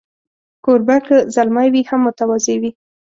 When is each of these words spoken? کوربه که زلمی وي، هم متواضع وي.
کوربه 0.65 0.97
که 1.07 1.17
زلمی 1.35 1.67
وي، 1.73 1.81
هم 1.89 1.99
متواضع 2.05 2.55
وي. 2.61 2.71